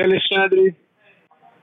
Oi, 0.00 0.04
Alexandre. 0.04 0.74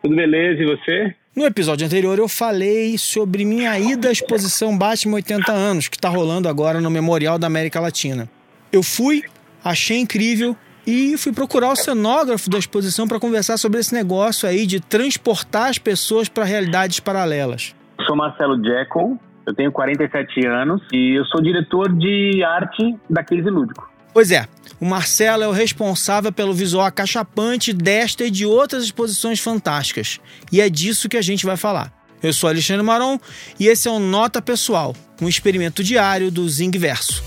Tudo 0.03 0.15
beleza? 0.15 0.61
E 0.61 0.65
você? 0.65 1.15
No 1.35 1.43
episódio 1.43 1.87
anterior 1.87 2.19
eu 2.19 2.27
falei 2.27 2.95
sobre 2.95 3.43
minha 3.43 3.79
ida 3.79 4.09
à 4.09 4.11
exposição 4.11 4.77
Batman 4.77 5.15
80 5.15 5.51
anos, 5.51 5.87
que 5.87 5.95
está 5.95 6.07
rolando 6.07 6.47
agora 6.47 6.79
no 6.79 6.91
Memorial 6.91 7.39
da 7.39 7.47
América 7.47 7.79
Latina. 7.79 8.29
Eu 8.71 8.83
fui, 8.83 9.23
achei 9.63 9.97
incrível 9.97 10.55
e 10.85 11.17
fui 11.17 11.33
procurar 11.33 11.71
o 11.71 11.75
cenógrafo 11.75 12.47
da 12.47 12.59
exposição 12.59 13.07
para 13.07 13.19
conversar 13.19 13.57
sobre 13.57 13.79
esse 13.79 13.91
negócio 13.91 14.47
aí 14.47 14.67
de 14.67 14.79
transportar 14.79 15.69
as 15.69 15.79
pessoas 15.79 16.29
para 16.29 16.43
realidades 16.43 16.99
paralelas. 16.99 17.75
Eu 17.97 18.05
sou 18.05 18.15
Marcelo 18.15 18.55
Jekyll, 18.63 19.19
eu 19.47 19.55
tenho 19.55 19.71
47 19.71 20.45
anos 20.45 20.83
e 20.93 21.17
eu 21.17 21.25
sou 21.25 21.41
diretor 21.41 21.91
de 21.91 22.43
arte 22.43 22.95
da 23.09 23.23
Case 23.23 23.49
Lúdico. 23.49 23.96
Pois 24.17 24.31
é, 24.31 24.47
o 24.79 24.85
Marcelo 24.85 25.43
é 25.43 25.47
o 25.47 25.51
responsável 25.51 26.31
pelo 26.31 26.51
visual 26.51 26.87
acachapante 26.87 27.71
desta 27.71 28.25
e 28.25 28.31
de 28.31 28.47
outras 28.47 28.83
exposições 28.83 29.39
fantásticas. 29.39 30.19
E 30.51 30.59
é 30.59 30.67
disso 30.71 31.07
que 31.07 31.17
a 31.17 31.21
gente 31.21 31.45
vai 31.45 31.55
falar. 31.55 31.93
Eu 32.23 32.33
sou 32.33 32.49
Alexandre 32.49 32.81
Maron 32.81 33.19
e 33.59 33.67
esse 33.67 33.87
é 33.87 33.91
o 33.91 33.99
Nota 33.99 34.41
Pessoal, 34.41 34.95
um 35.21 35.29
experimento 35.29 35.83
diário 35.83 36.31
do 36.31 36.49
Zing 36.49 36.71
Verso. 36.79 37.23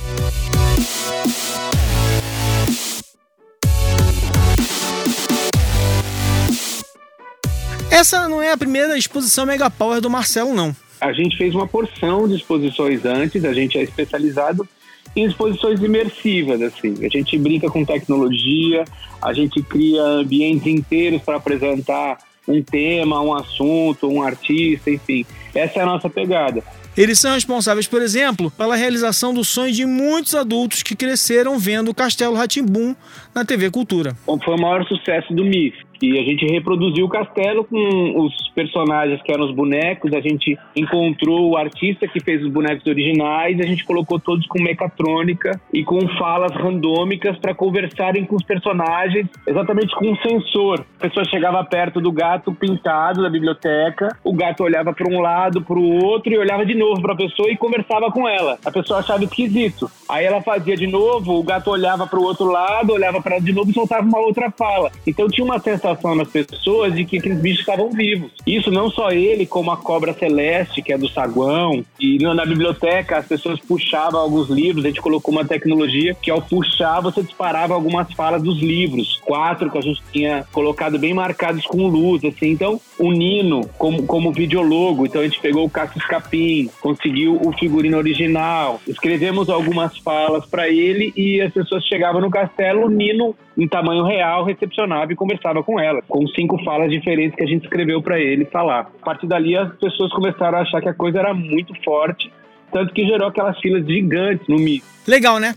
Essa 7.88 8.28
não 8.28 8.42
é 8.42 8.50
a 8.50 8.58
primeira 8.58 8.98
exposição 8.98 9.46
Mega 9.46 9.70
Power 9.70 10.00
do 10.00 10.10
Marcelo, 10.10 10.52
não. 10.52 10.74
A 11.00 11.12
gente 11.12 11.36
fez 11.36 11.54
uma 11.54 11.68
porção 11.68 12.26
de 12.26 12.34
exposições 12.34 13.04
antes, 13.04 13.44
a 13.44 13.54
gente 13.54 13.78
é 13.78 13.82
especializado 13.84 14.68
em 15.14 15.24
exposições 15.24 15.80
imersivas, 15.82 16.62
assim. 16.62 17.04
A 17.04 17.08
gente 17.08 17.36
brinca 17.38 17.68
com 17.68 17.84
tecnologia, 17.84 18.84
a 19.20 19.32
gente 19.32 19.62
cria 19.62 20.02
ambientes 20.02 20.66
inteiros 20.66 21.22
para 21.22 21.36
apresentar 21.36 22.18
um 22.46 22.62
tema, 22.62 23.20
um 23.20 23.34
assunto, 23.34 24.08
um 24.08 24.22
artista, 24.22 24.90
enfim. 24.90 25.24
Essa 25.54 25.80
é 25.80 25.82
a 25.82 25.86
nossa 25.86 26.08
pegada. 26.08 26.62
Eles 26.96 27.18
são 27.18 27.32
responsáveis, 27.32 27.86
por 27.86 28.02
exemplo, 28.02 28.50
pela 28.50 28.74
realização 28.74 29.32
do 29.32 29.44
sonho 29.44 29.72
de 29.72 29.86
muitos 29.86 30.34
adultos 30.34 30.82
que 30.82 30.96
cresceram 30.96 31.58
vendo 31.58 31.90
o 31.90 31.94
Castelo 31.94 32.34
Ratimbum 32.34 32.94
na 33.34 33.44
TV 33.44 33.70
Cultura. 33.70 34.16
Foi 34.24 34.54
o 34.54 34.60
maior 34.60 34.84
sucesso 34.86 35.32
do 35.32 35.44
MIF. 35.44 35.89
E 36.02 36.18
a 36.18 36.22
gente 36.22 36.46
reproduziu 36.46 37.04
o 37.04 37.08
castelo 37.08 37.64
com 37.64 38.24
os 38.24 38.48
personagens 38.54 39.20
que 39.22 39.30
eram 39.30 39.44
os 39.44 39.54
bonecos. 39.54 40.12
A 40.14 40.20
gente 40.20 40.58
encontrou 40.74 41.50
o 41.50 41.56
artista 41.56 42.08
que 42.08 42.20
fez 42.20 42.42
os 42.42 42.50
bonecos 42.50 42.86
originais. 42.86 43.60
A 43.60 43.66
gente 43.66 43.84
colocou 43.84 44.18
todos 44.18 44.46
com 44.46 44.62
mecatrônica 44.62 45.60
e 45.72 45.84
com 45.84 46.00
falas 46.16 46.52
randômicas 46.52 47.36
para 47.38 47.54
conversarem 47.54 48.24
com 48.24 48.36
os 48.36 48.42
personagens, 48.42 49.26
exatamente 49.46 49.94
com 49.94 50.10
um 50.10 50.16
sensor. 50.16 50.84
A 50.98 51.02
pessoa 51.02 51.24
chegava 51.26 51.62
perto 51.64 52.00
do 52.00 52.10
gato 52.10 52.52
pintado 52.54 53.22
da 53.22 53.28
biblioteca, 53.28 54.16
o 54.24 54.32
gato 54.32 54.62
olhava 54.62 54.94
para 54.94 55.08
um 55.08 55.20
lado, 55.20 55.60
para 55.60 55.78
o 55.78 56.02
outro 56.02 56.32
e 56.32 56.38
olhava 56.38 56.64
de 56.64 56.74
novo 56.74 57.02
para 57.02 57.12
a 57.12 57.16
pessoa 57.16 57.50
e 57.50 57.56
conversava 57.56 58.10
com 58.10 58.26
ela. 58.26 58.58
A 58.64 58.70
pessoa 58.70 59.00
achava 59.00 59.22
esquisito. 59.24 59.90
Aí 60.08 60.24
ela 60.24 60.40
fazia 60.40 60.76
de 60.76 60.86
novo, 60.86 61.38
o 61.38 61.42
gato 61.42 61.70
olhava 61.70 62.06
para 62.06 62.18
o 62.18 62.24
outro 62.24 62.46
lado, 62.46 62.94
olhava 62.94 63.20
para 63.20 63.38
de 63.38 63.52
novo 63.52 63.70
e 63.70 63.74
soltava 63.74 64.02
uma 64.02 64.18
outra 64.18 64.50
fala. 64.50 64.90
Então 65.06 65.28
tinha 65.28 65.44
uma 65.44 65.58
sensação 65.58 65.89
sensação 65.90 66.14
nas 66.14 66.28
pessoas 66.28 66.94
de 66.94 67.04
que 67.04 67.18
aqueles 67.18 67.38
bichos 67.38 67.60
estavam 67.60 67.90
vivos. 67.90 68.30
Isso 68.46 68.70
não 68.70 68.90
só 68.90 69.10
ele, 69.10 69.46
como 69.46 69.70
a 69.70 69.76
cobra 69.76 70.14
celeste, 70.14 70.82
que 70.82 70.92
é 70.92 70.98
do 70.98 71.08
saguão. 71.08 71.84
E 71.98 72.18
na 72.18 72.44
biblioteca 72.44 73.18
as 73.18 73.26
pessoas 73.26 73.60
puxavam 73.60 74.20
alguns 74.20 74.48
livros, 74.48 74.84
a 74.84 74.88
gente 74.88 75.00
colocou 75.00 75.32
uma 75.32 75.44
tecnologia 75.44 76.14
que 76.14 76.30
ao 76.30 76.42
puxar 76.42 77.00
você 77.00 77.22
disparava 77.22 77.74
algumas 77.74 78.12
falas 78.12 78.42
dos 78.42 78.60
livros. 78.60 79.20
Quatro 79.24 79.70
que 79.70 79.78
a 79.78 79.82
gente 79.82 80.02
tinha 80.12 80.46
colocado 80.52 80.98
bem 80.98 81.14
marcados 81.14 81.64
com 81.64 81.86
luz, 81.86 82.24
assim. 82.24 82.50
Então, 82.50 82.80
o 83.00 83.10
Nino 83.12 83.62
como, 83.78 84.06
como 84.06 84.30
videologo. 84.32 85.06
Então 85.06 85.22
a 85.22 85.24
gente 85.24 85.40
pegou 85.40 85.64
o 85.64 85.70
Cassius 85.70 86.04
Capim, 86.04 86.70
conseguiu 86.80 87.40
o 87.42 87.50
figurino 87.52 87.96
original, 87.96 88.80
escrevemos 88.86 89.48
algumas 89.48 89.96
falas 89.98 90.44
para 90.46 90.68
ele 90.68 91.12
e 91.16 91.40
as 91.40 91.52
pessoas 91.52 91.82
chegavam 91.84 92.20
no 92.20 92.30
castelo, 92.30 92.84
o 92.86 92.90
Nino 92.90 93.34
em 93.56 93.66
tamanho 93.66 94.04
real 94.04 94.44
recepcionava 94.44 95.12
e 95.12 95.16
conversava 95.16 95.62
com 95.62 95.80
ela, 95.80 96.02
com 96.06 96.26
cinco 96.28 96.62
falas 96.62 96.90
diferentes 96.90 97.34
que 97.34 97.42
a 97.42 97.46
gente 97.46 97.64
escreveu 97.64 98.02
para 98.02 98.20
ele 98.20 98.44
falar. 98.44 98.90
A 99.00 99.04
partir 99.04 99.26
dali, 99.26 99.56
as 99.56 99.74
pessoas 99.76 100.12
começaram 100.12 100.58
a 100.58 100.62
achar 100.62 100.80
que 100.80 100.88
a 100.88 100.94
coisa 100.94 101.18
era 101.18 101.32
muito 101.32 101.72
forte, 101.82 102.30
tanto 102.70 102.92
que 102.92 103.06
gerou 103.06 103.28
aquelas 103.28 103.58
filas 103.58 103.86
gigantes 103.86 104.46
no 104.46 104.56
Mi. 104.56 104.82
Legal, 105.06 105.38
né? 105.38 105.54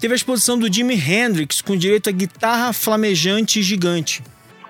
Teve 0.00 0.14
a 0.14 0.16
exposição 0.16 0.58
do 0.58 0.72
Jimi 0.72 0.94
Hendrix 0.94 1.60
com 1.60 1.76
direito 1.76 2.08
a 2.08 2.12
guitarra 2.12 2.72
flamejante 2.72 3.62
gigante. 3.62 4.22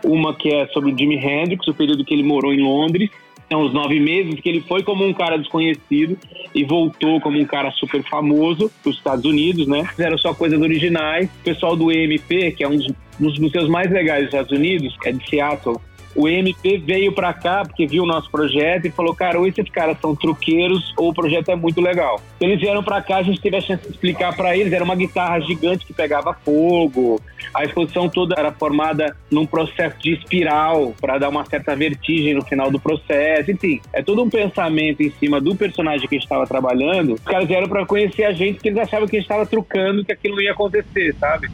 Uma 0.06 0.34
que 0.34 0.48
é 0.54 0.66
sobre 0.68 0.92
o 0.92 0.96
Jimi 0.96 1.16
Hendrix, 1.16 1.66
o 1.66 1.74
período 1.74 2.04
que 2.04 2.14
ele 2.14 2.22
morou 2.22 2.54
em 2.54 2.62
Londres, 2.62 3.10
são 3.50 3.62
os 3.62 3.72
nove 3.72 4.00
meses 4.00 4.40
que 4.40 4.48
ele 4.48 4.60
foi 4.60 4.82
como 4.82 5.04
um 5.04 5.12
cara 5.12 5.36
desconhecido 5.36 6.16
e 6.54 6.64
voltou 6.64 7.20
como 7.20 7.38
um 7.38 7.44
cara 7.44 7.70
super 7.72 8.02
famoso 8.04 8.70
para 8.82 8.90
os 8.90 8.96
Estados 8.96 9.24
Unidos, 9.24 9.66
né? 9.66 9.84
Fizeram 9.84 10.18
só 10.18 10.34
coisas 10.34 10.60
originais. 10.60 11.28
O 11.28 11.44
pessoal 11.44 11.76
do 11.76 11.90
EMP, 11.92 12.52
que 12.56 12.64
é 12.64 12.68
um 12.68 12.76
dos 13.18 13.38
museus 13.38 13.68
mais 13.68 13.90
legais 13.90 14.24
dos 14.24 14.34
Estados 14.34 14.52
Unidos, 14.52 14.96
é 15.04 15.12
de 15.12 15.28
Seattle, 15.28 15.80
o 16.16 16.28
MP 16.28 16.78
veio 16.78 17.12
para 17.12 17.32
cá 17.32 17.62
porque 17.64 17.86
viu 17.86 18.04
o 18.04 18.06
nosso 18.06 18.30
projeto 18.30 18.86
e 18.86 18.90
falou, 18.90 19.14
cara, 19.14 19.38
ou 19.38 19.46
esses 19.46 19.68
caras 19.68 19.98
são 20.00 20.16
truqueiros 20.16 20.94
ou 20.96 21.10
o 21.10 21.14
projeto 21.14 21.50
é 21.50 21.56
muito 21.56 21.80
legal. 21.80 22.20
Então, 22.36 22.48
eles 22.48 22.60
vieram 22.60 22.82
para 22.82 23.02
cá, 23.02 23.18
a 23.18 23.22
gente 23.22 23.40
teve 23.40 23.56
a 23.56 23.60
chance 23.60 23.82
de 23.82 23.90
explicar 23.90 24.34
para 24.34 24.56
eles, 24.56 24.72
era 24.72 24.82
uma 24.82 24.96
guitarra 24.96 25.40
gigante 25.40 25.84
que 25.84 25.92
pegava 25.92 26.32
fogo, 26.32 27.20
a 27.54 27.64
exposição 27.64 28.08
toda 28.08 28.34
era 28.38 28.50
formada 28.52 29.16
num 29.30 29.46
processo 29.46 29.98
de 29.98 30.14
espiral 30.14 30.94
para 31.00 31.18
dar 31.18 31.28
uma 31.28 31.44
certa 31.44 31.76
vertigem 31.76 32.34
no 32.34 32.42
final 32.42 32.70
do 32.70 32.80
processo, 32.80 33.50
enfim, 33.50 33.80
é 33.92 34.02
todo 34.02 34.22
um 34.22 34.30
pensamento 34.30 35.02
em 35.02 35.10
cima 35.10 35.40
do 35.40 35.54
personagem 35.54 36.08
que 36.08 36.14
a 36.14 36.18
gente 36.18 36.24
estava 36.24 36.46
trabalhando. 36.46 37.14
Os 37.14 37.20
caras 37.20 37.46
vieram 37.46 37.68
para 37.68 37.84
conhecer 37.84 38.24
a 38.24 38.32
gente 38.32 38.54
porque 38.54 38.68
eles 38.68 38.80
achavam 38.80 39.06
que 39.06 39.16
a 39.16 39.20
gente 39.20 39.28
estava 39.30 39.46
trucando, 39.46 40.04
que 40.04 40.12
aquilo 40.12 40.36
não 40.36 40.42
ia 40.42 40.52
acontecer, 40.52 41.14
sabe? 41.18 41.48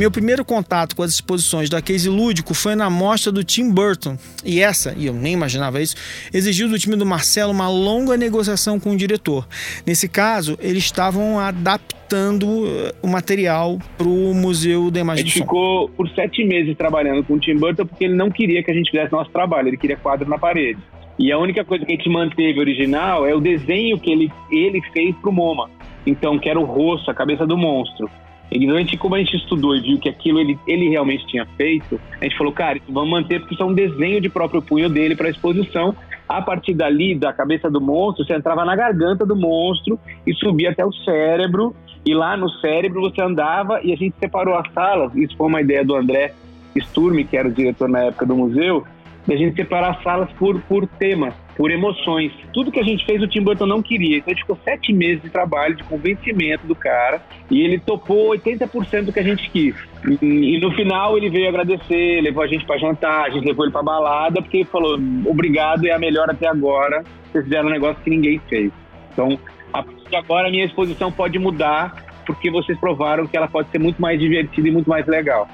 Meu 0.00 0.10
primeiro 0.10 0.46
contato 0.46 0.96
com 0.96 1.02
as 1.02 1.12
exposições 1.12 1.68
da 1.68 1.82
Case 1.82 2.08
Lúdico 2.08 2.54
foi 2.54 2.74
na 2.74 2.88
mostra 2.88 3.30
do 3.30 3.44
Tim 3.44 3.70
Burton. 3.70 4.16
E 4.42 4.58
essa, 4.58 4.94
e 4.96 5.04
eu 5.04 5.12
nem 5.12 5.34
imaginava 5.34 5.78
isso, 5.82 5.94
exigiu 6.32 6.70
do 6.70 6.78
time 6.78 6.96
do 6.96 7.04
Marcelo 7.04 7.52
uma 7.52 7.68
longa 7.68 8.16
negociação 8.16 8.80
com 8.80 8.92
o 8.92 8.96
diretor. 8.96 9.46
Nesse 9.86 10.08
caso, 10.08 10.56
eles 10.58 10.84
estavam 10.84 11.38
adaptando 11.38 12.64
eh, 12.66 12.94
o 13.02 13.08
material 13.08 13.78
para 13.98 14.08
o 14.08 14.32
Museu 14.32 14.90
da 14.90 15.00
Imagem 15.00 15.22
A 15.22 15.26
gente 15.26 15.38
ficou 15.38 15.90
por 15.90 16.08
sete 16.14 16.46
meses 16.46 16.74
trabalhando 16.78 17.22
com 17.22 17.34
o 17.34 17.38
Tim 17.38 17.56
Burton 17.56 17.84
porque 17.84 18.06
ele 18.06 18.14
não 18.14 18.30
queria 18.30 18.62
que 18.62 18.70
a 18.70 18.74
gente 18.74 18.90
fizesse 18.90 19.12
nosso 19.12 19.30
trabalho, 19.30 19.68
ele 19.68 19.76
queria 19.76 19.98
quadro 19.98 20.26
na 20.26 20.38
parede. 20.38 20.80
E 21.18 21.30
a 21.30 21.38
única 21.38 21.62
coisa 21.62 21.84
que 21.84 21.92
a 21.92 21.94
gente 21.94 22.08
manteve 22.08 22.58
original 22.58 23.26
é 23.26 23.34
o 23.34 23.40
desenho 23.40 24.00
que 24.00 24.10
ele, 24.10 24.32
ele 24.50 24.80
fez 24.94 25.14
para 25.16 25.28
o 25.28 25.32
MoMA. 25.34 25.68
Então, 26.06 26.38
que 26.38 26.48
era 26.48 26.58
o 26.58 26.64
rosto, 26.64 27.10
a 27.10 27.14
cabeça 27.14 27.46
do 27.46 27.58
monstro. 27.58 28.08
E 28.50 28.96
como 28.96 29.14
a 29.14 29.18
gente 29.18 29.36
estudou 29.36 29.76
e 29.76 29.80
viu 29.80 29.98
que 29.98 30.08
aquilo 30.08 30.40
ele, 30.40 30.58
ele 30.66 30.88
realmente 30.88 31.26
tinha 31.26 31.46
feito, 31.56 32.00
a 32.20 32.24
gente 32.24 32.36
falou, 32.36 32.52
cara, 32.52 32.80
vamos 32.88 33.10
manter 33.10 33.40
porque 33.40 33.54
isso 33.54 33.62
é 33.62 33.66
um 33.66 33.74
desenho 33.74 34.20
de 34.20 34.28
próprio 34.28 34.60
punho 34.60 34.88
dele 34.88 35.14
para 35.14 35.28
a 35.28 35.30
exposição. 35.30 35.94
A 36.28 36.40
partir 36.42 36.74
dali, 36.74 37.14
da 37.14 37.32
cabeça 37.32 37.70
do 37.70 37.80
monstro, 37.80 38.24
você 38.24 38.34
entrava 38.34 38.64
na 38.64 38.76
garganta 38.76 39.24
do 39.26 39.36
monstro 39.36 39.98
e 40.26 40.34
subia 40.34 40.70
até 40.70 40.84
o 40.84 40.92
cérebro. 40.92 41.74
E 42.04 42.14
lá 42.14 42.36
no 42.36 42.48
cérebro 42.60 43.00
você 43.00 43.20
andava 43.20 43.80
e 43.82 43.92
a 43.92 43.96
gente 43.96 44.14
separou 44.18 44.56
as 44.56 44.72
salas. 44.72 45.14
Isso 45.14 45.36
foi 45.36 45.46
uma 45.46 45.60
ideia 45.60 45.84
do 45.84 45.94
André 45.94 46.32
Sturme, 46.78 47.24
que 47.24 47.36
era 47.36 47.48
o 47.48 47.52
diretor 47.52 47.88
na 47.88 48.04
época 48.04 48.26
do 48.26 48.36
museu, 48.36 48.84
da 49.30 49.36
gente 49.36 49.54
separar 49.54 49.92
as 49.92 50.02
salas 50.02 50.28
por, 50.32 50.60
por 50.62 50.88
temas 50.88 51.32
por 51.56 51.70
emoções. 51.70 52.32
Tudo 52.52 52.72
que 52.72 52.80
a 52.80 52.82
gente 52.82 53.04
fez 53.04 53.22
o 53.22 53.28
Tim 53.28 53.42
Burton 53.42 53.66
não 53.66 53.80
queria. 53.80 54.16
Então 54.16 54.32
a 54.32 54.34
gente 54.34 54.40
ficou 54.40 54.58
sete 54.64 54.92
meses 54.92 55.22
de 55.22 55.30
trabalho, 55.30 55.76
de 55.76 55.84
convencimento 55.84 56.66
do 56.66 56.74
cara, 56.74 57.22
e 57.48 57.60
ele 57.60 57.78
topou 57.78 58.30
80% 58.30 59.04
do 59.04 59.12
que 59.12 59.20
a 59.20 59.22
gente 59.22 59.48
quis. 59.50 59.76
E, 60.20 60.56
e, 60.56 60.58
no 60.58 60.72
final 60.72 61.16
ele 61.16 61.28
veio 61.30 61.48
agradecer, 61.48 62.22
levou 62.22 62.42
a 62.42 62.46
gente 62.46 62.64
para 62.64 62.78
jantar, 62.78 63.26
a 63.26 63.30
gente 63.30 63.46
levou 63.46 63.66
ele 63.66 63.72
para 63.72 63.82
balada, 63.82 64.42
porque 64.42 64.56
ele 64.56 64.64
falou: 64.64 64.98
obrigado, 65.26 65.86
é 65.86 65.92
a 65.92 65.98
melhor 65.98 66.28
até 66.28 66.48
agora. 66.48 67.04
Vocês 67.30 67.44
fizeram 67.44 67.68
um 67.68 67.72
negócio 67.72 68.02
que 68.02 68.10
ninguém 68.10 68.40
fez. 68.48 68.72
Então, 69.12 69.38
a 69.72 69.82
partir 69.82 70.08
de 70.08 70.16
agora 70.16 70.48
a 70.48 70.50
minha 70.50 70.64
exposição 70.64 71.12
pode 71.12 71.38
mudar, 71.38 71.94
porque 72.26 72.50
vocês 72.50 72.78
provaram 72.80 73.26
que 73.26 73.36
ela 73.36 73.46
pode 73.46 73.68
ser 73.68 73.78
muito 73.78 74.00
mais 74.00 74.18
divertida 74.18 74.66
e 74.66 74.72
muito 74.72 74.88
mais 74.88 75.06
legal. 75.06 75.46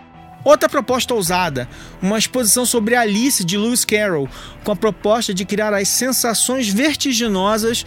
Outra 0.46 0.68
proposta 0.68 1.12
ousada, 1.12 1.68
uma 2.00 2.16
exposição 2.16 2.64
sobre 2.64 2.94
Alice 2.94 3.44
de 3.44 3.58
Lewis 3.58 3.84
Carroll, 3.84 4.28
com 4.62 4.70
a 4.70 4.76
proposta 4.76 5.34
de 5.34 5.44
criar 5.44 5.74
as 5.74 5.88
sensações 5.88 6.72
vertiginosas 6.72 7.84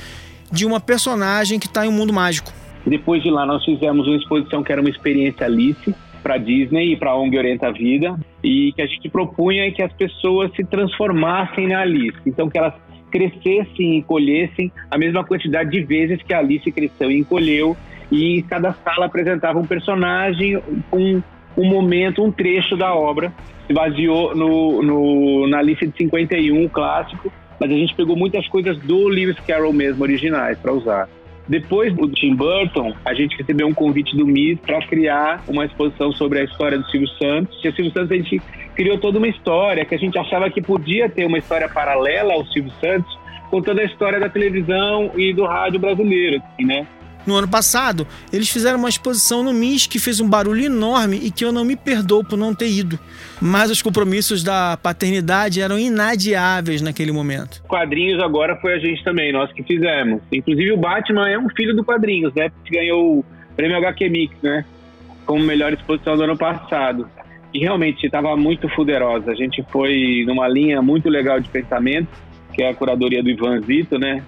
de 0.52 0.66
uma 0.66 0.82
personagem 0.82 1.58
que 1.58 1.68
está 1.68 1.86
em 1.86 1.90
um 1.90 1.94
mundo 1.94 2.12
mágico. 2.12 2.52
Depois 2.86 3.24
de 3.24 3.30
lá, 3.32 3.46
nós 3.46 3.64
fizemos 3.64 4.06
uma 4.06 4.18
exposição 4.18 4.62
que 4.62 4.74
era 4.74 4.82
uma 4.82 4.90
experiência 4.90 5.46
Alice, 5.46 5.96
para 6.22 6.38
Disney 6.38 6.92
e 6.92 6.98
para 6.98 7.12
a 7.12 7.18
ONG 7.18 7.38
Orienta 7.38 7.68
a 7.68 7.72
Vida 7.72 8.20
e 8.44 8.74
que 8.74 8.82
a 8.82 8.88
gente 8.88 9.08
propunha 9.08 9.72
que 9.72 9.82
as 9.82 9.94
pessoas 9.94 10.52
se 10.54 10.66
transformassem 10.66 11.66
na 11.66 11.80
Alice, 11.80 12.18
então 12.26 12.50
que 12.50 12.58
elas 12.58 12.74
crescessem 13.10 13.94
e 13.94 13.98
encolhessem 14.00 14.70
a 14.92 14.98
mesma 14.98 15.24
quantidade 15.24 15.72
de 15.72 15.82
vezes 15.82 16.22
que 16.22 16.34
a 16.34 16.40
Alice 16.40 16.70
cresceu 16.74 17.10
e 17.10 17.20
encolheu 17.20 17.78
e 18.12 18.44
cada 18.50 18.74
sala 18.74 19.06
apresentava 19.06 19.58
um 19.58 19.66
personagem 19.66 20.62
com 20.92 21.24
momento, 21.66 22.24
um 22.24 22.32
trecho 22.32 22.76
da 22.76 22.94
obra. 22.94 23.34
Se 23.68 23.74
baseou 23.74 24.36
no, 24.36 24.82
no, 24.82 25.48
na 25.48 25.60
Alice 25.60 25.86
de 25.86 25.96
51, 25.98 26.68
clássico, 26.70 27.32
mas 27.60 27.70
a 27.70 27.74
gente 27.74 27.94
pegou 27.96 28.16
muitas 28.16 28.48
coisas 28.48 28.78
do 28.80 29.08
Lewis 29.08 29.40
Carroll 29.42 29.74
mesmo, 29.74 30.04
originais, 30.04 30.58
para 30.58 30.74
usar. 30.74 31.10
Depois 31.50 31.92
do 31.96 32.08
Tim 32.10 32.36
Burton, 32.36 32.94
a 33.04 33.12
gente 33.16 33.36
recebeu 33.36 33.68
um 33.68 33.74
convite 33.74 34.16
do 34.16 34.24
MIS 34.24 34.60
para 34.60 34.86
criar 34.86 35.44
uma 35.48 35.66
exposição 35.66 36.12
sobre 36.12 36.42
a 36.42 36.44
história 36.44 36.78
do 36.78 36.86
Silvio 36.92 37.10
Santos. 37.20 37.60
E 37.64 37.68
o 37.68 37.76
Silvio 37.76 37.92
Santos, 37.92 38.12
a 38.12 38.16
gente 38.16 38.40
criou 38.76 39.00
toda 39.00 39.18
uma 39.18 39.28
história 39.28 39.84
que 39.84 39.96
a 39.96 39.98
gente 39.98 40.18
achava 40.18 40.48
que 40.52 40.62
podia 40.62 41.10
ter 41.10 41.26
uma 41.26 41.40
história 41.40 41.68
paralela 41.68 42.34
ao 42.34 42.46
Silvio 42.46 42.72
Santos, 42.80 43.18
contando 43.50 43.80
a 43.80 43.84
história 43.84 44.20
da 44.20 44.30
televisão 44.30 45.12
e 45.18 45.34
do 45.34 45.44
rádio 45.44 45.80
brasileiro, 45.80 46.38
assim, 46.38 46.66
né? 46.66 46.86
No 47.26 47.36
ano 47.36 47.48
passado, 47.48 48.08
eles 48.32 48.50
fizeram 48.50 48.80
uma 48.80 48.90
exposição 48.90 49.44
no 49.44 49.54
MIS 49.54 49.88
que 49.88 50.00
fez 50.00 50.20
um 50.20 50.28
barulho 50.28 50.64
enorme 50.64 51.20
e 51.22 51.30
que 51.30 51.44
eu 51.44 51.52
não 51.52 51.66
me 51.66 51.76
perdoo 51.76 52.24
por 52.24 52.38
não 52.38 52.56
ter 52.56 52.70
ido. 52.70 52.98
Mas 53.42 53.70
os 53.70 53.82
compromissos 53.82 54.44
da 54.44 54.78
paternidade 54.78 55.62
eram 55.62 55.78
inadiáveis 55.78 56.82
naquele 56.82 57.12
momento. 57.12 57.62
Quadrinhos 57.68 58.22
agora 58.22 58.56
foi 58.58 58.74
a 58.74 58.80
gente 58.80 59.04
também, 59.04 59.32
nós 59.32 59.52
que 59.52 59.64
fizemos. 59.64 60.22
Inclusive 60.32 60.72
o 60.72 60.78
Batman 60.78 61.30
é 61.30 61.38
um 61.38 61.50
filho 61.50 61.76
do 61.76 61.84
quadrinhos, 61.84 62.34
né? 62.34 62.50
Que 62.64 62.72
ganhou 62.72 63.20
o 63.20 63.26
prêmio 63.56 63.78
HQ 63.78 64.10
Mix, 64.10 64.36
né? 64.42 64.66
Como 65.26 65.44
melhor 65.44 65.74
exposição 65.74 66.18
do 66.18 66.24
ano 66.24 66.38
passado. 66.38 67.08
E 67.54 67.60
realmente 67.60 68.06
estava 68.06 68.36
muito 68.38 68.70
fuderosa. 68.70 69.32
A 69.32 69.36
gente 69.36 69.64
foi 69.72 70.24
numa 70.26 70.48
linha 70.48 70.82
muito 70.82 71.10
legal 71.10 71.40
de 71.40 71.50
pensamento, 71.50 72.08
que 72.54 72.64
é 72.64 72.70
a 72.70 72.74
curadoria 72.74 73.22
do 73.22 73.30
Ivan 73.30 73.60
Zito, 73.62 73.98
né? 73.98 74.24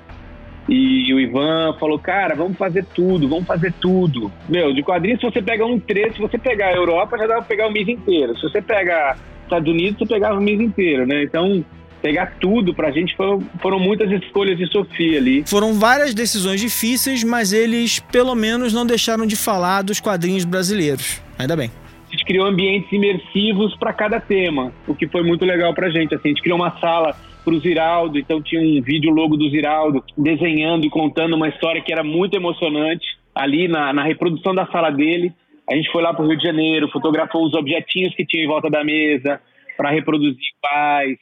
E 0.69 1.13
o 1.13 1.19
Ivan 1.19 1.75
falou, 1.79 1.97
cara, 1.97 2.35
vamos 2.35 2.57
fazer 2.57 2.85
tudo, 2.93 3.27
vamos 3.27 3.45
fazer 3.45 3.73
tudo. 3.81 4.31
Meu, 4.47 4.73
de 4.73 4.83
quadrinhos, 4.83 5.19
se 5.19 5.25
você 5.25 5.41
pega 5.41 5.65
um 5.65 5.79
trecho, 5.79 6.15
se 6.15 6.21
você 6.21 6.37
pegar 6.37 6.67
a 6.67 6.75
Europa, 6.75 7.17
já 7.17 7.27
dá 7.27 7.35
pra 7.35 7.43
pegar 7.43 7.67
o 7.67 7.71
mês 7.71 7.87
inteiro. 7.87 8.35
Se 8.37 8.43
você 8.43 8.61
pega 8.61 9.17
Estados 9.43 9.69
Unidos, 9.69 9.99
você 9.99 10.05
pegava 10.05 10.37
o 10.37 10.41
mês 10.41 10.59
inteiro, 10.59 11.05
né? 11.05 11.23
Então, 11.23 11.65
pegar 12.01 12.37
tudo 12.39 12.73
pra 12.73 12.91
gente 12.91 13.15
foram, 13.15 13.41
foram 13.61 13.79
muitas 13.79 14.11
escolhas 14.11 14.57
de 14.57 14.67
Sofia 14.67 15.17
ali. 15.17 15.43
Foram 15.45 15.73
várias 15.73 16.13
decisões 16.13 16.59
difíceis, 16.59 17.23
mas 17.23 17.53
eles 17.53 17.99
pelo 17.99 18.33
menos 18.33 18.73
não 18.73 18.85
deixaram 18.85 19.25
de 19.25 19.35
falar 19.35 19.81
dos 19.81 19.99
quadrinhos 19.99 20.43
brasileiros. 20.45 21.21
Ainda 21.37 21.55
bem. 21.55 21.71
A 22.07 22.11
gente 22.11 22.25
criou 22.25 22.45
ambientes 22.45 22.91
imersivos 22.91 23.75
para 23.77 23.93
cada 23.93 24.19
tema, 24.19 24.73
o 24.85 24.93
que 24.93 25.07
foi 25.07 25.23
muito 25.23 25.45
legal 25.45 25.73
pra 25.73 25.89
gente. 25.89 26.13
Assim, 26.13 26.29
a 26.29 26.31
gente 26.31 26.41
criou 26.41 26.57
uma 26.57 26.77
sala 26.79 27.15
para 27.43 27.53
o 27.53 27.59
Ziraldo, 27.59 28.17
então 28.17 28.41
tinha 28.41 28.61
um 28.61 28.81
vídeo 28.81 29.11
logo 29.11 29.35
do 29.35 29.49
Ziraldo 29.49 30.03
desenhando 30.17 30.85
e 30.85 30.89
contando 30.89 31.35
uma 31.35 31.49
história 31.49 31.81
que 31.81 31.91
era 31.91 32.03
muito 32.03 32.35
emocionante 32.35 33.05
ali 33.33 33.67
na, 33.67 33.91
na 33.93 34.03
reprodução 34.03 34.53
da 34.53 34.67
sala 34.67 34.91
dele. 34.91 35.33
A 35.69 35.75
gente 35.75 35.91
foi 35.91 36.01
lá 36.01 36.13
para 36.13 36.23
o 36.23 36.27
Rio 36.27 36.37
de 36.37 36.43
Janeiro, 36.43 36.89
fotografou 36.89 37.45
os 37.45 37.53
objetinhos 37.53 38.13
que 38.15 38.25
tinha 38.25 38.43
em 38.43 38.47
volta 38.47 38.69
da 38.69 38.83
mesa 38.83 39.41
para 39.77 39.91
reproduzir 39.91 40.37
paz. 40.61 41.17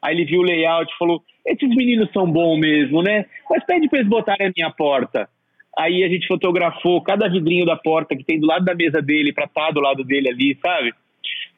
Aí 0.00 0.14
ele 0.14 0.24
viu 0.24 0.40
o 0.40 0.44
layout 0.44 0.92
e 0.92 0.98
falou: 0.98 1.22
esses 1.44 1.68
meninos 1.68 2.10
são 2.12 2.30
bons 2.30 2.58
mesmo, 2.58 3.02
né? 3.02 3.26
Mas 3.50 3.64
pede 3.64 3.88
para 3.88 3.98
eles 3.98 4.08
botarem 4.08 4.46
a 4.46 4.52
minha 4.56 4.70
porta. 4.70 5.28
Aí 5.76 6.02
a 6.04 6.08
gente 6.08 6.26
fotografou 6.26 7.00
cada 7.02 7.28
vidrinho 7.28 7.64
da 7.64 7.76
porta 7.76 8.16
que 8.16 8.24
tem 8.24 8.38
do 8.40 8.46
lado 8.46 8.64
da 8.64 8.74
mesa 8.74 9.00
dele 9.00 9.32
para 9.32 9.44
estar 9.44 9.66
tá 9.66 9.70
do 9.70 9.80
lado 9.80 10.04
dele 10.04 10.28
ali, 10.28 10.58
sabe? 10.60 10.92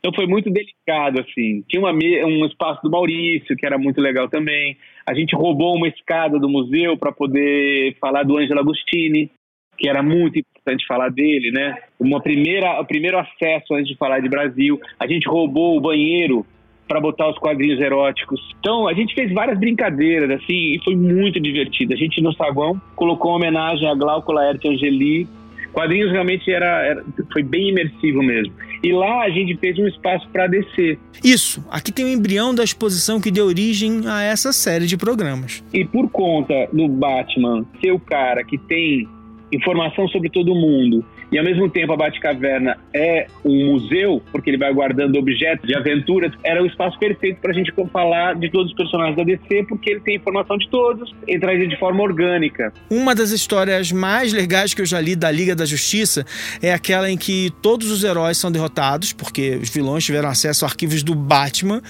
Então 0.01 0.13
foi 0.15 0.27
muito 0.27 0.51
delicado, 0.51 1.21
assim. 1.21 1.63
Tinha 1.69 1.81
uma, 1.81 1.93
um 1.93 2.47
espaço 2.47 2.81
do 2.83 2.91
Maurício, 2.91 3.55
que 3.55 3.67
era 3.67 3.79
muito 3.79 4.01
legal 4.01 4.29
também. 4.29 4.77
A 5.07 5.15
gente 5.15 5.37
roubou 5.37 5.77
uma 5.77 5.89
escada 5.89 6.39
do 6.39 6.49
museu 6.49 6.97
para 6.97 7.13
poder 7.13 7.95
falar 8.01 8.23
do 8.23 8.39
Ângelo 8.39 8.61
Agostini, 8.61 9.31
que 9.77 9.89
era 9.89 10.03
muito 10.03 10.39
importante 10.39 10.87
falar 10.87 11.11
dele, 11.11 11.51
né? 11.51 11.77
Uma 11.99 12.21
primeira, 12.21 12.81
o 12.81 12.85
primeiro 12.87 13.19
acesso 13.19 13.75
antes 13.75 13.89
de 13.89 13.97
falar 13.97 14.21
de 14.21 14.29
Brasil. 14.29 14.81
A 14.99 15.07
gente 15.07 15.29
roubou 15.29 15.77
o 15.77 15.81
banheiro 15.81 16.47
para 16.89 16.99
botar 16.99 17.31
os 17.31 17.39
quadrinhos 17.39 17.81
eróticos. 17.81 18.41
Então, 18.59 18.89
a 18.89 18.95
gente 18.95 19.15
fez 19.15 19.33
várias 19.33 19.59
brincadeiras, 19.59 20.31
assim, 20.31 20.75
e 20.75 20.81
foi 20.83 20.97
muito 20.97 21.39
divertido. 21.39 21.93
A 21.93 21.97
gente, 21.97 22.21
no 22.21 22.33
saguão, 22.33 22.81
colocou 22.97 23.31
uma 23.31 23.37
homenagem 23.37 23.87
a 23.87 23.95
Glauco 23.95 24.33
Laerte 24.33 24.67
Angeli, 24.67 25.29
Quadrinhos 25.73 26.11
realmente 26.11 26.51
era, 26.51 26.83
era, 26.85 27.05
foi 27.33 27.43
bem 27.43 27.69
imersivo 27.69 28.23
mesmo. 28.23 28.53
E 28.83 28.93
lá 28.93 29.23
a 29.23 29.31
gente 29.31 29.57
fez 29.57 29.79
um 29.79 29.87
espaço 29.87 30.29
para 30.31 30.47
descer. 30.47 30.99
Isso, 31.23 31.65
aqui 31.71 31.93
tem 31.93 32.05
o 32.05 32.09
embrião 32.09 32.55
da 32.55 32.65
exposição 32.65 33.21
que 33.21 33.31
deu 33.31 33.47
origem 33.47 34.07
a 34.07 34.23
essa 34.23 34.53
série 34.53 34.87
de 34.87 34.97
programas. 34.97 35.63
E 35.73 35.85
por 35.85 36.09
conta 36.09 36.69
do 36.73 36.89
Batman 36.89 37.65
ser 37.81 37.93
o 37.93 38.01
cara 38.01 38.43
que 38.43 38.57
tem 38.57 39.07
informação 39.53 40.09
sobre 40.09 40.31
todo 40.31 40.55
mundo 40.55 41.05
e 41.31 41.39
ao 41.39 41.45
mesmo 41.45 41.69
tempo 41.69 41.93
a 41.93 41.97
Batcaverna 41.97 42.77
é 42.95 43.27
um 43.45 43.73
museu, 43.73 44.23
porque 44.33 44.51
ele 44.51 44.59
vai 44.59 44.73
guardando 44.73 45.17
objetos 45.17 45.67
de 45.67 45.75
aventuras, 45.77 46.33
era 46.43 46.63
o 46.63 46.67
espaço 46.67 46.99
perfeito 46.99 47.41
para 47.41 47.51
a 47.51 47.55
gente 47.55 47.73
falar 47.93 48.35
de 48.35 48.51
todos 48.51 48.71
os 48.71 48.77
personagens 48.77 49.17
da 49.17 49.25
DC, 49.25 49.65
porque 49.69 49.91
ele 49.91 50.01
tem 50.01 50.17
informação 50.17 50.59
de 50.59 50.69
todos 50.69 51.15
e 51.27 51.39
traz 51.39 51.69
de 51.69 51.77
forma 51.79 52.03
orgânica. 52.03 52.73
Uma 52.91 53.15
das 53.15 53.31
histórias 53.31 53.93
mais 53.93 54.33
legais 54.33 54.75
que 54.75 54.81
eu 54.81 54.87
já 54.87 55.01
li 55.01 55.15
da 55.15 55.31
Liga 55.31 55.55
da 55.55 55.65
Justiça 55.65 56.25
é 56.63 56.73
aquela 56.73 57.11
em 57.11 57.17
que 57.17 57.51
todos 57.63 57.91
os 57.91 58.05
heróis 58.05 58.39
são 58.39 58.51
derrotados, 58.51 59.13
porque 59.13 59.59
os 59.63 59.69
vilões 59.71 60.05
tiveram 60.05 60.29
acesso 60.29 60.65
a 60.65 60.69
arquivos 60.69 61.03
do 61.03 61.15
Batman, 61.15 61.83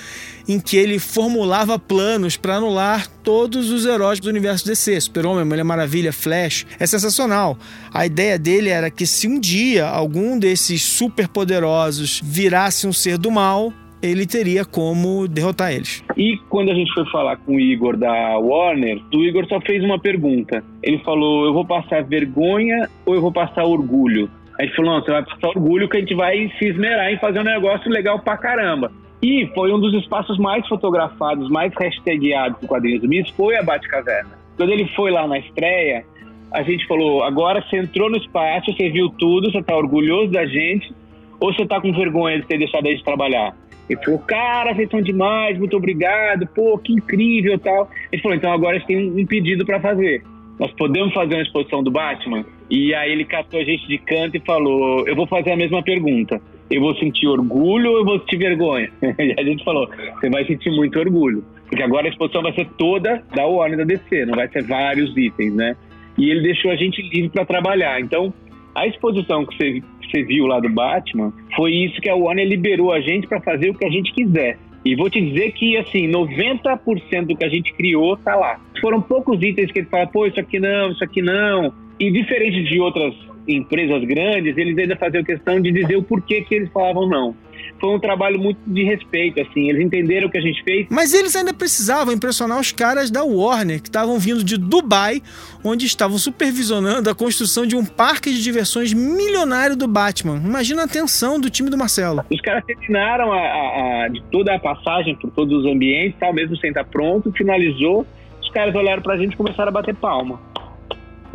em 0.49 0.61
que 0.61 0.77
ele 0.77 0.99
formulava 0.99 1.79
planos 1.79 2.37
para 2.37 2.57
anular 2.57 3.09
todos 3.23 3.71
os 3.71 3.87
heróis 3.87 4.21
do 4.21 4.29
universo 4.29 4.67
DC, 4.67 5.01
Super-Homem, 5.01 5.45
Mulher 5.45 5.65
Maravilha, 5.65 6.13
Flash. 6.13 6.67
É 6.79 6.87
sensacional. 6.87 7.59
A 7.93 8.07
ideia 8.07 8.39
dele 8.39 8.69
era 8.69 8.91
que 8.91 9.07
se 9.07 9.29
um 9.29 9.39
dia 9.39 9.87
algum 9.87 10.39
desses 10.39 10.83
superpoderosos 10.83 12.21
virasse 12.23 12.87
um 12.87 12.93
ser 12.93 13.19
do 13.19 13.31
mal, 13.31 13.73
ele 14.03 14.27
teria 14.27 14.65
como 14.65 15.29
derrotar 15.29 15.73
eles. 15.73 16.03
E 16.17 16.39
quando 16.49 16.71
a 16.71 16.75
gente 16.75 16.93
foi 16.93 17.05
falar 17.11 17.37
com 17.37 17.55
o 17.55 17.61
Igor 17.61 17.97
da 17.97 18.39
Warner, 18.39 19.01
o 19.13 19.23
Igor 19.23 19.47
só 19.47 19.61
fez 19.61 19.85
uma 19.85 19.99
pergunta. 19.99 20.65
Ele 20.83 20.99
falou: 20.99 21.45
Eu 21.45 21.53
vou 21.53 21.67
passar 21.67 22.03
vergonha 22.03 22.89
ou 23.05 23.15
eu 23.15 23.21
vou 23.21 23.33
passar 23.33 23.65
orgulho? 23.65 24.31
A 24.59 24.63
gente 24.65 24.75
falou: 24.75 24.93
Não, 24.93 25.05
você 25.05 25.11
vai 25.11 25.25
passar 25.25 25.49
orgulho 25.49 25.89
que 25.89 25.97
a 25.97 26.01
gente 26.01 26.15
vai 26.15 26.51
se 26.59 26.67
esmerar 26.67 27.13
em 27.13 27.19
fazer 27.19 27.41
um 27.41 27.45
negócio 27.45 27.91
legal 27.91 28.19
pra 28.21 28.37
caramba. 28.37 28.91
E 29.23 29.47
foi 29.55 29.73
um 29.73 29.79
dos 29.79 29.93
espaços 29.95 30.39
mais 30.39 30.67
fotografados, 30.67 31.51
mais 31.51 31.73
hashtagueados 31.75 32.59
do 32.61 32.67
Quadrinhos 32.67 33.03
do 33.03 33.09
Miss, 33.09 33.29
foi 33.31 33.57
a 33.57 33.63
Batcaverna. 33.63 34.39
Quando 34.57 34.71
ele 34.71 34.89
foi 34.97 35.11
lá 35.11 35.27
na 35.27 35.39
estreia, 35.39 36.05
a 36.53 36.63
gente 36.63 36.87
falou, 36.87 37.23
agora 37.23 37.63
você 37.63 37.77
entrou 37.77 38.11
no 38.11 38.17
espaço, 38.17 38.73
você 38.73 38.89
viu 38.89 39.11
tudo, 39.11 39.53
você 39.53 39.63
tá 39.63 39.77
orgulhoso 39.77 40.33
da 40.33 40.47
gente, 40.47 40.93
ou 41.39 41.53
você 41.53 41.67
tá 41.67 41.81
com 41.81 41.93
vergonha 41.93 42.41
de 42.41 42.47
ter 42.47 42.59
deixado 42.59 42.87
a 42.87 42.91
gente 42.91 43.05
trabalhar? 43.05 43.55
Ele 43.89 44.01
falou, 44.03 44.21
cara, 44.21 44.75
vocês 44.75 44.89
são 44.89 45.03
demais, 45.03 45.59
muito 45.59 45.77
obrigado, 45.77 46.47
pô, 46.47 46.79
que 46.79 46.93
incrível 46.93 47.59
tal. 47.59 47.91
Ele 48.11 48.23
falou, 48.23 48.37
então 48.37 48.53
agora 48.53 48.77
a 48.77 48.79
gente 48.79 48.89
tem 48.89 49.11
um 49.11 49.27
pedido 49.27 49.67
para 49.67 49.81
fazer. 49.81 50.23
Nós 50.59 50.71
podemos 50.73 51.13
fazer 51.13 51.35
uma 51.35 51.43
exposição 51.43 51.83
do 51.83 51.91
Batman? 51.91 52.45
E 52.71 52.95
aí 52.95 53.11
ele 53.11 53.25
catou 53.25 53.61
a 53.61 53.65
gente 53.65 53.87
de 53.87 53.99
canto 53.99 54.37
e 54.37 54.41
falou, 54.41 55.07
eu 55.09 55.17
vou 55.17 55.27
fazer 55.27 55.53
a 55.53 55.57
mesma 55.57 55.83
pergunta 55.83 56.41
eu 56.71 56.81
vou 56.81 56.95
sentir 56.97 57.27
orgulho 57.27 57.91
ou 57.91 57.99
eu 57.99 58.05
vou 58.05 58.19
sentir 58.21 58.39
vergonha? 58.39 58.91
E 59.19 59.35
a 59.39 59.43
gente 59.43 59.65
falou, 59.65 59.89
você 60.21 60.31
vai 60.31 60.45
sentir 60.47 60.71
muito 60.71 60.99
orgulho. 60.99 61.45
Porque 61.69 61.83
agora 61.83 62.07
a 62.07 62.11
exposição 62.11 62.43
vai 62.43 62.53
ser 62.53 62.67
toda 62.79 63.23
da 63.35 63.47
Warner 63.47 63.79
da 63.79 63.85
DC, 63.85 64.27
não 64.27 64.35
vai 64.35 64.49
ser 64.49 64.63
vários 64.65 65.17
itens, 65.17 65.55
né? 65.55 65.77
E 66.19 66.31
ele 66.31 66.43
deixou 66.43 66.71
a 66.71 66.77
gente 66.77 67.01
livre 67.03 67.31
para 67.31 67.45
trabalhar. 67.45 68.01
Então, 68.01 68.33
a 68.75 68.87
exposição 68.87 69.45
que 69.47 69.57
você, 69.57 69.73
que 70.01 70.11
você 70.11 70.23
viu 70.23 70.47
lá 70.47 70.61
do 70.61 70.69
Batman 70.69 71.33
foi 71.57 71.73
isso 71.73 72.01
que 72.01 72.09
a 72.09 72.15
Warner 72.15 72.47
liberou 72.47 72.93
a 72.93 73.01
gente 73.01 73.27
para 73.27 73.41
fazer 73.41 73.71
o 73.71 73.75
que 73.75 73.85
a 73.85 73.91
gente 73.91 74.13
quiser. 74.13 74.59
E 74.85 74.97
vou 74.97 75.11
te 75.11 75.21
dizer 75.21 75.53
que, 75.53 75.77
assim, 75.77 76.11
90% 76.11 77.27
do 77.27 77.37
que 77.37 77.45
a 77.45 77.49
gente 77.49 77.73
criou 77.75 78.17
tá 78.17 78.35
lá. 78.35 78.59
Foram 78.81 79.01
poucos 79.01 79.43
itens 79.43 79.71
que 79.71 79.81
ele 79.81 79.89
fala, 79.89 80.07
pô, 80.07 80.27
isso 80.27 80.41
aqui 80.41 80.59
não, 80.59 80.91
isso 80.91 81.05
aqui 81.05 81.21
não. 81.21 81.73
E 81.99 82.11
diferente 82.11 82.65
de 82.65 82.81
outras 82.81 83.15
empresas 83.57 84.03
grandes, 84.05 84.57
eles 84.57 84.77
ainda 84.77 84.97
faziam 84.97 85.25
questão 85.25 85.61
de 85.61 85.71
dizer 85.73 85.97
o 85.97 86.03
porquê 86.03 86.43
que 86.43 86.55
eles 86.55 86.71
falavam 86.73 87.09
não. 87.09 87.35
Foi 87.81 87.95
um 87.95 87.99
trabalho 87.99 88.39
muito 88.39 88.59
de 88.67 88.85
respeito, 88.85 89.41
assim, 89.41 89.71
eles 89.71 89.83
entenderam 89.83 90.29
o 90.29 90.31
que 90.31 90.37
a 90.37 90.41
gente 90.41 90.63
fez. 90.63 90.87
Mas 90.91 91.15
eles 91.15 91.35
ainda 91.35 91.53
precisavam 91.55 92.13
impressionar 92.13 92.61
os 92.61 92.73
caras 92.73 93.11
da 93.11 93.25
Warner, 93.25 93.81
que 93.81 93.89
estavam 93.89 94.19
vindo 94.19 94.45
de 94.45 94.59
Dubai, 94.59 95.23
onde 95.65 95.87
estavam 95.87 96.19
supervisionando 96.19 97.09
a 97.09 97.15
construção 97.15 97.67
de 97.67 97.77
um 97.77 97.85
parque 97.85 98.33
de 98.33 98.43
diversões 98.43 98.93
milionário 98.93 99.77
do 99.77 99.89
Batman. 99.89 100.37
Imagina 100.45 100.83
a 100.83 100.85
atenção 100.85 101.41
do 101.41 101.49
time 101.49 101.71
do 101.71 101.79
Marcelo. 101.79 102.25
Os 102.31 102.41
caras 102.41 102.65
terminaram 102.65 103.33
a, 103.33 103.39
a, 103.39 104.05
a, 104.05 104.09
de 104.09 104.23
toda 104.31 104.55
a 104.55 104.59
passagem 104.59 105.15
por 105.15 105.31
todos 105.31 105.65
os 105.65 105.71
ambientes, 105.71 106.19
tal, 106.21 106.35
mesmo 106.35 106.57
sem 106.59 106.71
estar 106.71 106.85
pronto, 106.85 107.33
finalizou, 107.33 108.07
os 108.43 108.51
caras 108.51 108.75
olharam 108.75 109.03
pra 109.03 109.17
gente 109.17 109.33
e 109.33 109.37
começaram 109.37 109.69
a 109.69 109.73
bater 109.73 109.95
palma. 109.95 110.50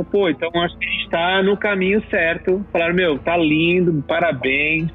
Pô, 0.03 0.29
então 0.29 0.49
acho 0.55 0.77
que 0.77 0.85
a 0.85 0.89
gente 0.89 1.09
tá 1.09 1.43
no 1.43 1.55
caminho 1.55 2.03
certo. 2.09 2.65
Falaram, 2.71 2.95
meu, 2.95 3.17
tá 3.17 3.37
lindo, 3.37 4.03
parabéns. 4.07 4.89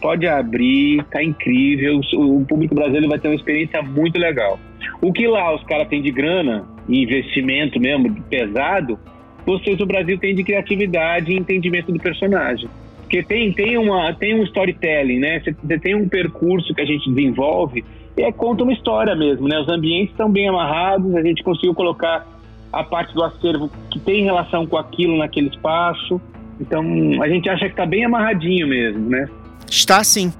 pode 0.00 0.26
abrir, 0.26 1.02
tá 1.04 1.22
incrível. 1.22 2.00
O 2.14 2.44
público 2.44 2.74
brasileiro 2.74 3.08
vai 3.08 3.18
ter 3.18 3.28
uma 3.28 3.34
experiência 3.34 3.80
muito 3.82 4.18
legal. 4.18 4.58
O 5.00 5.12
que 5.12 5.26
lá 5.26 5.54
os 5.54 5.62
caras 5.64 5.88
têm 5.88 6.02
de 6.02 6.10
grana 6.10 6.66
investimento 6.88 7.80
mesmo 7.80 8.14
pesado, 8.24 8.98
vocês 9.46 9.80
o 9.80 9.86
Brasil 9.86 10.18
tem 10.18 10.34
de 10.34 10.44
criatividade 10.44 11.32
e 11.32 11.36
entendimento 11.36 11.92
do 11.92 11.98
personagem. 11.98 12.68
Porque 13.00 13.22
tem, 13.22 13.52
tem, 13.52 13.78
uma, 13.78 14.12
tem 14.14 14.34
um 14.34 14.42
storytelling, 14.44 15.18
né? 15.18 15.40
Você 15.40 15.78
tem 15.78 15.94
um 15.94 16.08
percurso 16.08 16.74
que 16.74 16.80
a 16.80 16.86
gente 16.86 17.08
desenvolve 17.10 17.84
e 18.16 18.22
é, 18.22 18.32
conta 18.32 18.62
uma 18.62 18.72
história 18.72 19.14
mesmo, 19.14 19.46
né? 19.46 19.58
Os 19.60 19.68
ambientes 19.68 20.10
estão 20.10 20.30
bem 20.30 20.48
amarrados, 20.48 21.14
a 21.14 21.22
gente 21.22 21.42
conseguiu 21.42 21.74
colocar 21.74 22.26
a 22.74 22.84
parte 22.84 23.14
do 23.14 23.22
acervo 23.22 23.70
que 23.90 23.98
tem 23.98 24.24
relação 24.24 24.66
com 24.66 24.76
aquilo 24.76 25.18
naquele 25.18 25.48
espaço. 25.48 26.20
Então, 26.60 26.82
a 27.22 27.28
gente 27.28 27.48
acha 27.48 27.66
que 27.66 27.72
está 27.72 27.86
bem 27.86 28.04
amarradinho 28.04 28.66
mesmo, 28.68 29.08
né? 29.08 29.28
Está 29.68 30.02
sim. 30.04 30.32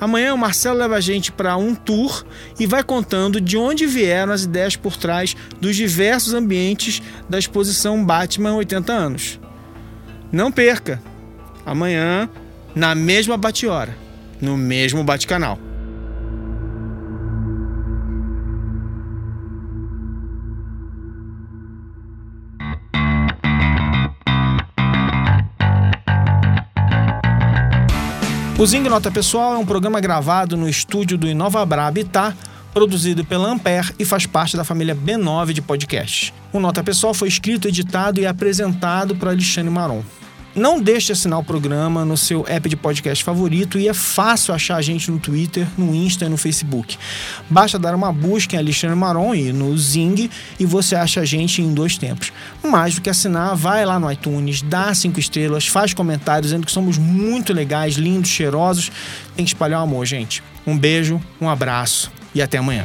Amanhã 0.00 0.32
o 0.32 0.38
Marcelo 0.38 0.78
leva 0.78 0.96
a 0.96 1.00
gente 1.00 1.30
para 1.30 1.56
um 1.58 1.74
tour 1.74 2.24
e 2.58 2.66
vai 2.66 2.82
contando 2.82 3.38
de 3.38 3.58
onde 3.58 3.86
vieram 3.86 4.32
as 4.32 4.44
ideias 4.44 4.74
por 4.74 4.96
trás 4.96 5.36
dos 5.60 5.76
diversos 5.76 6.32
ambientes 6.32 7.02
da 7.28 7.38
exposição 7.38 8.02
Batman 8.02 8.54
80 8.54 8.92
anos. 8.92 9.40
Não 10.32 10.50
perca! 10.50 11.02
Amanhã, 11.66 12.30
na 12.74 12.94
mesma 12.94 13.36
bate-hora, 13.36 13.94
no 14.40 14.56
mesmo 14.56 15.04
bate-canal. 15.04 15.58
O 28.60 28.66
Zing 28.66 28.82
Nota 28.82 29.10
Pessoal 29.10 29.54
é 29.54 29.56
um 29.56 29.64
programa 29.64 30.02
gravado 30.02 30.54
no 30.54 30.68
estúdio 30.68 31.16
do 31.16 31.26
Inovabra 31.26 31.86
Habitat, 31.86 32.36
produzido 32.74 33.24
pela 33.24 33.48
Ampere 33.48 33.94
e 33.98 34.04
faz 34.04 34.26
parte 34.26 34.54
da 34.54 34.64
família 34.64 34.94
B9 34.94 35.54
de 35.54 35.62
podcasts. 35.62 36.30
O 36.52 36.60
Nota 36.60 36.84
Pessoal 36.84 37.14
foi 37.14 37.28
escrito, 37.28 37.68
editado 37.68 38.20
e 38.20 38.26
apresentado 38.26 39.16
por 39.16 39.28
Alexandre 39.28 39.70
Maron. 39.70 40.02
Não 40.60 40.78
deixe 40.78 41.06
de 41.06 41.12
assinar 41.12 41.38
o 41.38 41.42
programa 41.42 42.04
no 42.04 42.18
seu 42.18 42.44
app 42.46 42.68
de 42.68 42.76
podcast 42.76 43.24
favorito 43.24 43.78
e 43.78 43.88
é 43.88 43.94
fácil 43.94 44.52
achar 44.52 44.76
a 44.76 44.82
gente 44.82 45.10
no 45.10 45.18
Twitter, 45.18 45.66
no 45.78 45.94
Insta 45.94 46.26
e 46.26 46.28
no 46.28 46.36
Facebook. 46.36 46.98
Basta 47.48 47.78
dar 47.78 47.94
uma 47.94 48.12
busca 48.12 48.56
em 48.56 48.58
Alexandre 48.58 48.94
Maron 48.94 49.34
e 49.34 49.54
no 49.54 49.74
Zing 49.78 50.28
e 50.58 50.66
você 50.66 50.94
acha 50.94 51.22
a 51.22 51.24
gente 51.24 51.62
em 51.62 51.72
dois 51.72 51.96
tempos. 51.96 52.30
Mais 52.62 52.94
do 52.94 53.00
que 53.00 53.08
assinar, 53.08 53.56
vai 53.56 53.86
lá 53.86 53.98
no 53.98 54.12
iTunes, 54.12 54.60
dá 54.60 54.92
cinco 54.92 55.18
estrelas, 55.18 55.66
faz 55.66 55.94
comentários 55.94 56.48
dizendo 56.48 56.66
que 56.66 56.72
somos 56.72 56.98
muito 56.98 57.54
legais, 57.54 57.94
lindos, 57.94 58.28
cheirosos. 58.28 58.92
Tem 59.34 59.46
que 59.46 59.52
espalhar 59.52 59.80
o 59.80 59.84
amor, 59.84 60.04
gente. 60.04 60.42
Um 60.66 60.76
beijo, 60.76 61.18
um 61.40 61.48
abraço 61.48 62.12
e 62.34 62.42
até 62.42 62.58
amanhã. 62.58 62.84